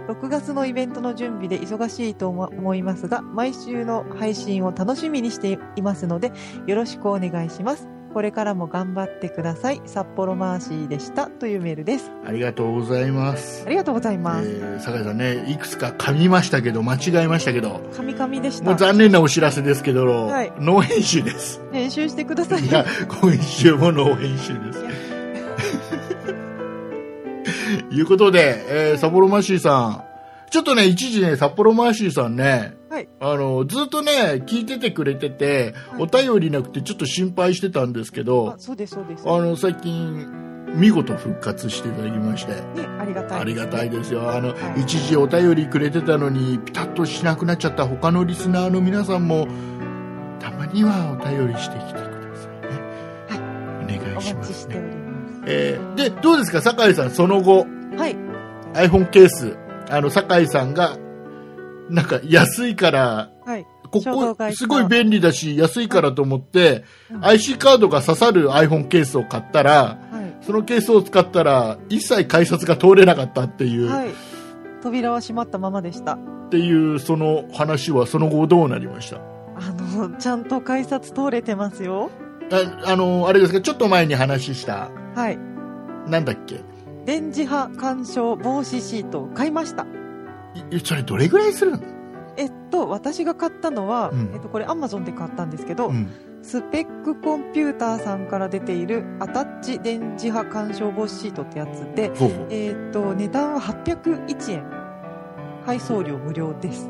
[0.08, 6.32] 6月のイベントの準備で忙しいと思思いますが、毎週の配信を楽しみにしていますので、
[6.66, 7.88] よろしくお願いします。
[8.12, 9.82] これからも頑張ってください。
[9.86, 11.26] 札幌マーシーでした。
[11.26, 12.12] というメールです。
[12.24, 13.68] ありがとうございますあ。
[13.68, 14.48] りがとうございます。
[14.48, 18.86] えー、酒井さんね、いくつか噛みましたけど、間違えましたけど、カミカミでしもうた。
[18.86, 21.60] 残念なお知らせですけど、はいノー編集です。
[21.72, 22.64] 編集してください。
[22.64, 22.84] いや、
[23.20, 25.03] 今週もノー編集です。
[27.74, 30.04] いうことで、えー、札幌マーシーさん、
[30.50, 33.08] ちょっとね、一時ね、札幌マーシーさんね、はい。
[33.18, 36.02] あの、ずっとね、聞いててくれてて、はい。
[36.02, 39.28] お便りなくてちょっと心配してたんですけどあ、そうです、そうです。
[39.28, 40.26] あの、最近、
[40.74, 44.30] 見事復活していただきまして、ね、ありがたい、ありがたいですよ。
[44.30, 44.82] あの、はい。
[44.82, 49.48] 一時お便りくれてたのに、ピタッとしなくなっちゃった他のリスナーの皆さんも、
[50.38, 52.04] たまにはお便りしてきてくだ
[52.36, 55.03] さいね、お願おいしますね、
[55.46, 57.98] えーでどうですか酒井さんその後す。
[57.98, 58.16] はい。
[58.74, 59.56] iPhone ケース
[59.90, 60.96] あの酒井さんが
[61.90, 63.66] なんか安いからはい。
[63.90, 70.44] ここすごい便利だし安いからと思って、うん IC カードが刺さる iPhone ケースを買ったらはい。
[70.44, 74.08] そのケースを使ったら一切改札が通れなかったっていう、はい。
[74.82, 76.14] 扉は閉まったままでした。
[76.14, 79.16] っていうその話はその後どうなりました？
[79.56, 82.10] あの、ちゃんと改札通れてますよ。
[82.52, 85.38] ああのあれですかちょっと前に話したはい。
[86.08, 86.60] なんだっけ？
[87.04, 89.86] 電磁波干渉防止シートを買いました。
[90.70, 91.78] いそれどれぐらいするの、
[92.36, 96.08] えっと、私が買ったのは、うんえっと、これ Amazon で買ったんですけど、うん、
[96.42, 104.64] スペックコンピューターさんから出ているアタッチ電磁波干渉防止シートってやつで、ほうほうえっと、値段は801円。
[105.66, 106.88] 配送料無料です。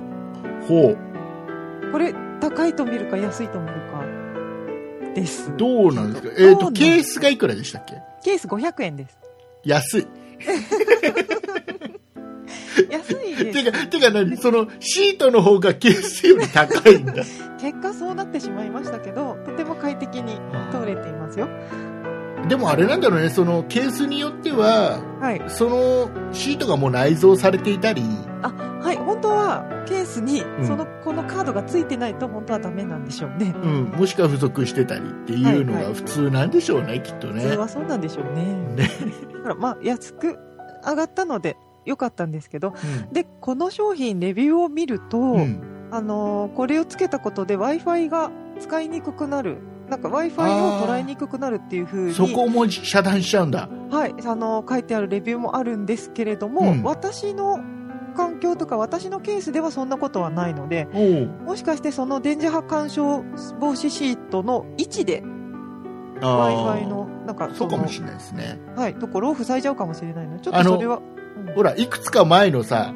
[0.68, 0.98] ほう
[1.92, 4.04] これ、高いと見るか安いと見るか
[5.14, 5.56] です。
[5.56, 6.34] どうなんですか？
[6.38, 8.02] えっ、とケースがいくらでしたっけ？
[8.24, 9.18] ケース500円です。
[9.64, 10.06] 安い
[12.90, 13.64] 安いです。
[13.64, 14.36] てかてか何？
[14.38, 17.12] そのシートの方がケースより高いんだ
[17.60, 20.38] 結果そうなってしまいましたけど、とても快適に
[20.72, 21.48] 通れていますよ。
[22.48, 25.42] でもあれなんだろうねそのケースによってははい。
[25.48, 28.02] そのシートがもう内蔵されていたり
[28.42, 28.52] は
[29.86, 33.54] ケースにん、その、このカードが付いてないと本当はダメなんでしょうね。
[33.62, 37.56] うん、もしくは付属してたりっていうのはいはいが普通なんでしょうね、きっとね普通。
[37.58, 38.42] はそうなんでしょうね。
[38.76, 38.90] ね
[39.58, 40.38] まあ、安く
[40.86, 49.58] 上がったので、良かったんですけど、うで、この商品、レビューを見ると、んうんあのーこれをつけたことで Wi-Fi が使いにくくなる。
[49.88, 53.68] なんか Wi-Fi を捉えにくくなるっていう風に、そこも遮断しちゃうんだ。
[53.90, 57.58] はい、あのー書いてあるレビューもあるんですけれども、うん私の
[58.14, 60.88] 環境とか私のケースではそんなことはないので、
[61.44, 63.24] もしかしてその電磁波干渉
[63.60, 65.22] 防止シートの位置で
[66.20, 68.58] あ Wi-Fi ーの、なんかのそうかもしれないですね。
[68.76, 71.00] はい、ところを塞いじゃうかもしれないので、ちょっとそれは、
[71.46, 71.54] うん。
[71.54, 72.92] ほら、いくつか前のさ、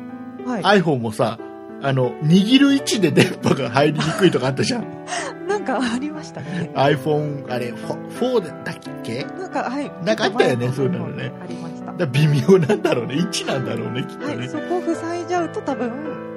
[0.46, 1.38] はい、iPhone もさ、
[1.82, 4.86] あの、握る位置で電波が入りにくいとかあったじゃん。
[5.48, 6.70] なんかありましたね。
[6.74, 9.24] iPhone、あれ、4だっけ？
[9.24, 9.90] なんか、はい。
[10.04, 11.92] なんかあったよねそういうのねありました。
[11.92, 13.16] ら微妙なんだろうね。
[13.16, 14.48] 位置なんだろうね、きっとはい、ね。
[14.48, 15.90] そこを塞いじゃうと多分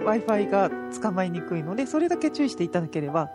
[0.05, 0.69] Wi-Fi が
[1.01, 3.29] 捕まえにくいので、それだけ注意していただければ、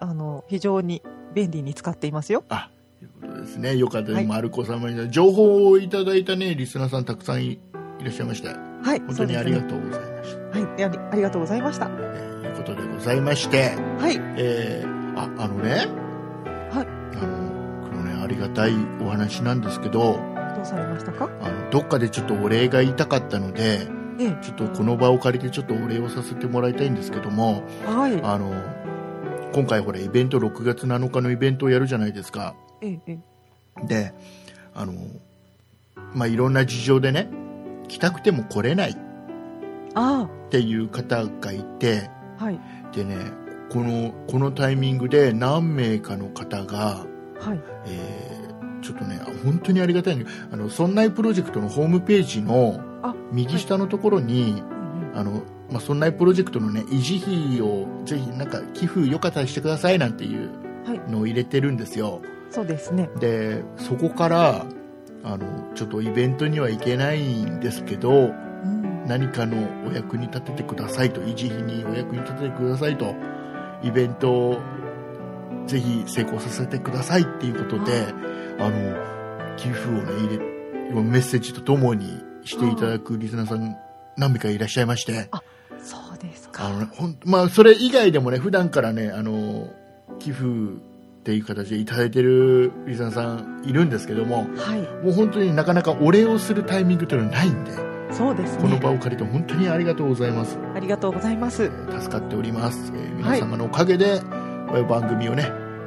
[0.00, 1.02] あの、非常に
[1.34, 2.44] 便利に使っていますよ。
[2.48, 3.76] あ、ということですね。
[3.76, 4.16] よかったです。
[4.16, 7.58] はいマルコ様に情報をいただいたね、リスナーさんたくさんいい
[8.04, 10.03] らっしゃいまして、はい、本当にありがうとうございますね。
[10.54, 11.90] はい、ありありがとうございました。
[11.90, 15.70] えーいうことでございまして、はい、えーあ、あのね、
[16.70, 16.86] はい。
[17.18, 20.20] あの、このね、ありがたいお話なんですけど、
[20.54, 21.28] どうされましたか？
[21.42, 23.88] あの、どっかでちょっとお礼が言いたかったので、
[24.20, 28.54] ええ、ちょっとこの場を借りてちょっとお礼をさせてもらいたいんですけども、はい、あの、
[29.52, 32.54] 今回ほら、イベント6月7日のイベントをやるじゃないですか。
[32.80, 33.18] ええ、え
[33.82, 34.14] え、で、
[34.74, 34.92] あの、
[36.14, 37.28] まあ、いろんな事情でね、
[37.88, 38.96] 来たくても来れない
[40.00, 42.60] っあていう方がいて、あ、はい、
[42.94, 43.16] でね、
[43.70, 47.06] この、このタイミングで何名かの方が、
[47.40, 48.44] はい、えー
[48.84, 54.62] ちょっとね、本当にありがたいんだけどあの、そんないプロジェクトのホームページのあ右下のところに、
[55.14, 60.50] あの、まあ、そんないプロジェクトのね、維持費をぜひなんか寄付よかったらしてくださいなんていう
[60.86, 62.20] はいのを入れてるんですよ。
[62.50, 63.08] そうですね。
[63.18, 64.66] で、そこから、
[65.24, 68.43] あの、ちょっとイベントには行けないんですけど、うん、
[69.06, 73.14] 何かのお役に立ててくださいと、維持費にお役に立ててくださいと、
[73.82, 74.62] イベントを
[75.66, 78.06] ぜひ成功させてくださいっていうことで、
[78.58, 83.76] あの、寄付をね、入れ、メッセージとともにしていただくリスナーさん
[84.16, 85.28] 何名かいらっしゃいまして、
[85.82, 86.66] そうですか。
[86.66, 89.68] あのね、ほん、まあ、それ以外でもね、普段からね、あの、
[90.18, 97.72] 寄付っていう形でいただいてるリスナーさんいるんですけども、はい、もう本当になかなかお礼をするタイミングというのはないんで、
[98.12, 98.62] そうですね。
[98.62, 100.58] この場を借りて本当にありがとうございます。
[100.74, 101.64] ありがとうございます。
[101.64, 102.92] えー助かっております。
[102.94, 104.20] えー皆様のおかげで、
[104.68, 105.44] こういう番組をね、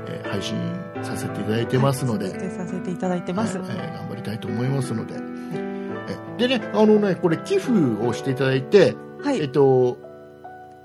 [0.07, 0.55] えー配信
[1.03, 3.57] させていただいてますので、続けさせていただいてます。
[3.59, 5.15] はいえー頑張りたいと思いますので。
[6.39, 7.71] えでね、あのね、これ寄付
[8.05, 9.41] をしていただいて、はい。
[9.41, 9.97] えっと、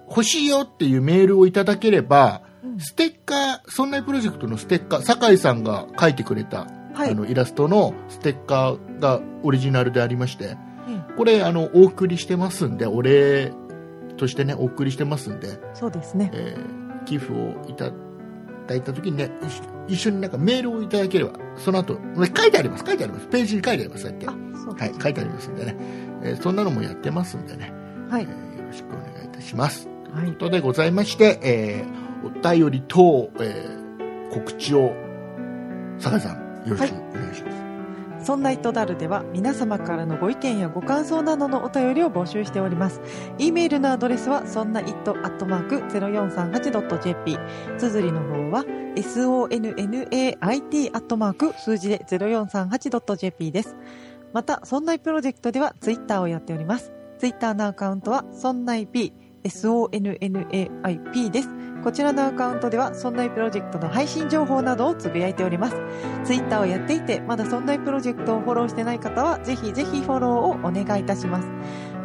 [0.09, 7.11] 欲しいよっていうメールをいただければ、うんステッカー、そんなプロジェクトのステッカー、酒井さんが書いてくれた、はい。
[7.11, 10.72] あのイラストのステッカーがオリジナルでありまして、うん
[11.17, 13.53] これあのお送りしてますんで、お礼
[14.17, 16.31] としてね、お送りしてますんで、そうですね。
[16.35, 17.91] えー寄付をいた
[18.69, 19.29] だいた時にね、
[19.89, 24.27] 一緒になんかメールをいただければ、その後、書いてあります、書いてあります、ページに書いてあります、そうやって。
[24.29, 24.31] あ、
[24.65, 24.93] そうはい。
[25.03, 25.77] 書いてありますんでね、
[26.23, 27.73] えーそんなのもやってますんでね、
[28.09, 28.27] はいえ。
[28.27, 29.89] ーよろしくお願いいたします。
[30.15, 34.93] はいということでございまして、えーお便りと、えー告知を
[35.99, 36.37] 酒井さん
[36.69, 37.12] よろしくお願い
[38.23, 43.01] そんな糸だるでは皆様からのご意見やご感想などのお便りを募集しております。
[43.39, 47.39] e メールのアドレスはそんな it.0438.jp。
[47.79, 48.65] 綴りの方は
[48.95, 53.75] sonnait アットマーク数字で 0438.jp です。
[54.33, 56.93] また、そんないプロジェクトではツイッターをやっております。
[57.19, 59.13] ツイッターのアカウントはそんない p
[59.45, 61.72] sonnaip です。
[61.83, 65.77] こちらのアカウントでは、そんなプロジェクトの配信情報などをつぶやいております。
[66.25, 71.49] ツイッターをやっていて、まだそんなプロジェクトをフォローしてない方は、ぜひぜひフォローをお願いいたします。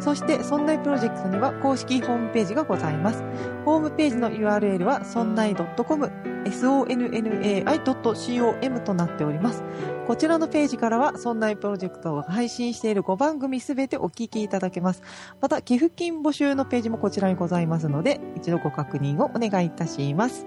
[0.00, 3.24] そして、そんないプロジェクトには公式ホームページがございます。
[3.64, 6.10] ホームページの URL は、そんない .com、
[6.44, 9.64] sonnai.com となっております。
[10.06, 15.02] こちらのページからは、そんなプロジェクトを配信している5番組すべてお聞きいただけます。
[15.40, 20.46] また、寄付金募集のページもこちらにございますので、一度ご確認をお願いいたします。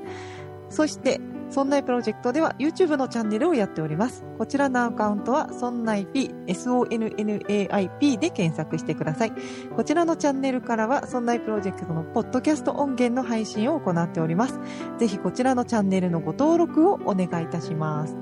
[0.70, 1.20] そして、
[1.52, 4.24] そんないプロジェクトでは YouTube のチャンネルをやっております。
[4.38, 9.34] こちらのアカウントは、そんない P、SONNAIP で検索してください。
[9.76, 14.60] こちらのチャンネルからは、そんないプロジェクトのポッドキャスト音源の配信を行っております。
[14.98, 18.16] ぜひこちらのチャンネルのご登録をお願いいたします。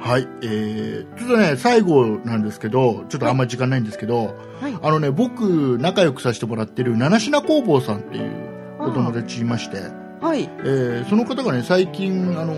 [0.00, 4.78] はい、えー、ちょっとね、最後なんですけど、ちょっとあんまり時間ないんですけど、はい。
[4.80, 8.30] あのね、僕、仲良くさせてもらってる七品工房さんっていう
[8.78, 10.42] お友達いまして、はい。
[10.60, 12.54] えーその方がね、最近、あの、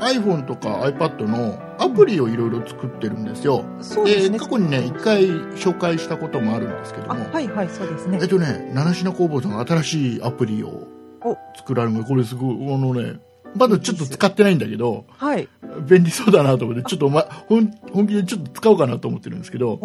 [0.00, 3.64] iPhone とか iPad のアプリをいろいろ作ってるんですよ。
[3.80, 4.38] そうですね。
[4.38, 5.26] 過去にね、一回
[5.56, 8.28] 紹介したこともあるんですけどあ、も、はいはい、そうですねえっ。
[8.28, 10.86] とね、七品工房さんが新しいアプリを
[11.22, 13.20] お作られるのでこれすごい、あのね、
[13.54, 15.48] まだちょっと使ってないんだけど、はい。
[15.86, 19.80] 便利そうだなと思って、ちょっと、 ま、本本気でちょっと使おうかなと思ってるんですけど、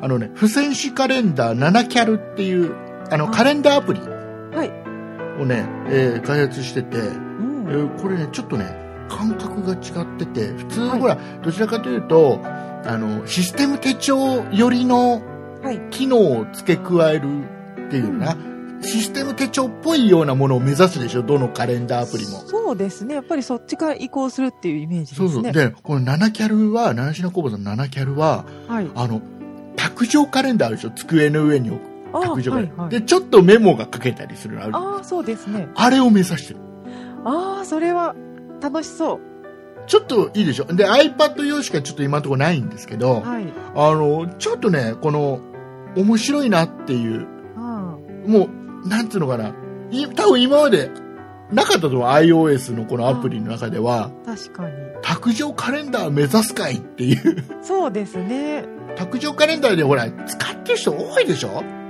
[0.00, 2.72] あのね、付箋紙カレンダー7キャルっていう、
[3.10, 4.83] あの、はいカレンダーアプリはい。
[5.40, 8.66] をね、えー開発してて、うんえーこれね、ちょっとね、
[9.08, 15.22] 感覚が違ってて、普通、はいほら、どちらかというと、あの、システム手帳寄りの
[15.62, 15.80] はい。
[15.90, 17.44] 機能を付け加える
[17.86, 18.36] っていうな、
[18.82, 22.40] システム手帳っぽいようなものを目指すでしょ、どのカレンダーアプリも。
[22.46, 23.14] そうですね。
[23.14, 25.28] やっぱりそっちから移行するっていうイメージですね。
[25.28, 25.52] そうそう。
[25.52, 28.90] で、この7キャルは、七品工房さんの7キャルは、はい。
[28.94, 29.22] あの、
[29.76, 32.52] 卓上カレンダーあるでしょ、机の上に置くあ卓上。
[32.52, 32.90] はいはい。
[32.90, 35.68] で、ちょっとメモが書けたりするのあるああ、そうですね。
[35.74, 36.60] あれを目指してる。
[37.24, 38.14] ああ、それは
[38.60, 39.20] 楽しそ
[39.86, 40.64] ちょっといいでしょ。
[40.64, 43.28] で、iPad 用しかちょっと今のところないんですけど、う。
[43.28, 43.46] はい。
[43.74, 45.40] あの、ちょっとね、この、
[45.96, 47.96] 面白いなっていう、あ
[48.26, 48.48] も
[48.84, 49.54] う、なんつうのかな、
[49.90, 50.90] い多分今まで
[51.52, 54.72] なかったと思う、iOS のこのアプリの中では、あ、確かに。
[55.02, 58.64] 卓上カレンダー目指すかいっていう、そうですね。
[58.96, 61.83] 卓上カレンダーでほら、使ってる人多いでしょうんうんうんうん。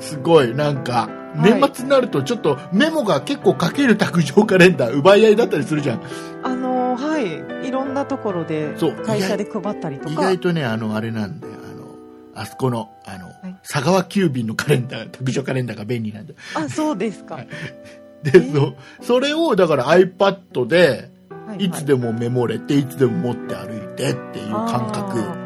[0.00, 6.02] すごい、なんか、はい年末になるとちょっとメモが結構書ける卓上カレンダー奪い合いだったりするじゃん。
[6.42, 7.18] あのーは
[7.62, 7.68] い。
[7.68, 10.40] いろんなところでそう、会社で配ったりとか意外。
[10.40, 11.54] とね、あの、あれなんだよ。
[12.34, 16.38] あの、あそこの、あの、い佐川急便のカレンダー、卓上カレンダーが便利なんだよ。
[16.54, 17.34] あ、そうですか。
[17.34, 17.48] はい
[18.22, 21.10] で、そうそれを、だから iPad で、
[21.46, 25.45] はいつでもメモれて、いつでも持って歩いてっていう感覚。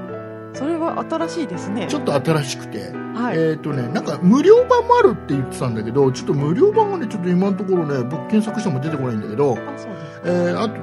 [0.98, 1.86] 新しいですね。
[1.88, 2.90] ちょっと新しくて。
[3.14, 3.38] はい。
[3.38, 9.86] えっ、とね、なんか無料版もあるって言ってたんだけど、ちょっと無料版はね、ちょっと今のところね、僕検索しても出てこないんだけど、あ、そうです。
[10.24, 10.74] えーあと、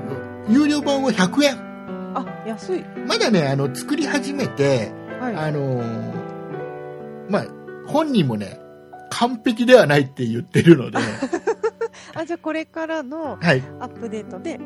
[0.49, 1.57] 有料版は100円。
[2.15, 2.85] あ、安い。
[3.07, 5.35] まだね、あの、作り始めて、はい。
[5.35, 6.27] あのー
[7.29, 7.45] まあ、
[7.87, 8.59] 本人もね、
[9.09, 10.99] 完璧ではないって言ってるので、
[12.15, 14.59] あ、じゃあこれからのはい、アップデートで、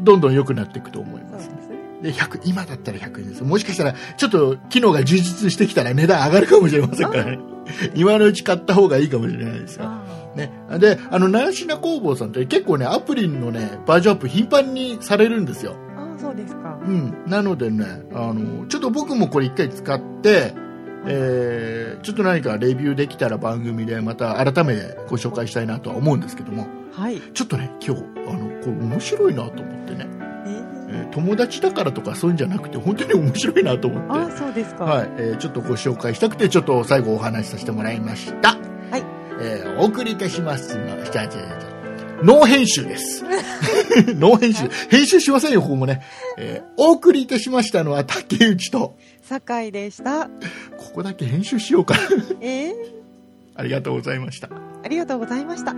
[0.00, 1.69] どんどん良くなっていくと思いますね。
[2.02, 3.44] で、100、今だったら100円です。
[3.44, 7.38] もしかしたら、ちょっと機能が充実してきたら値段上がるかもしれませんからね。
[7.94, 9.84] 今のうち買った方がいいかもしれないですよ。
[9.84, 10.04] あ
[10.36, 10.50] ね。
[10.78, 15.74] で、あの、七品工房さんって結構ね、アプリのね、バージョンアップ頻繁にされるんですよ。
[15.96, 16.78] ーあー、そうですか。
[16.82, 17.24] うん。
[17.26, 20.54] なのでね、あの、ちょっと僕もこれ一回使って、
[21.06, 27.20] えー、ちょっと何かレビューできたら番組でまた改めてご紹介したいなとは思うんですけども、はい。
[27.32, 30.06] ちょっとね、今日、あの、これ面白いなと思ってね、
[31.10, 34.84] 友達だからとかそういうんじゃなくて、本当に面白いなと思って、そうですか。
[34.84, 38.50] はい、えーちょっとご紹介したくて、ちょっと最後お話しさせてもらいました。
[38.90, 39.02] はい。
[39.40, 41.70] えーお送りいたしますの、じゃあじゃあじゃあ
[42.22, 43.24] ノー編集です。
[44.18, 44.68] ノー編集。
[44.90, 46.02] 編集しませんよ、ここもね。
[46.38, 50.26] えーお送りいたしましたのは竹内と、酒井でした。
[50.76, 52.00] ここだけ編集しようかな。
[52.40, 52.72] えー、
[53.54, 54.48] ありがとうございました。
[54.82, 55.74] ありがとうございました。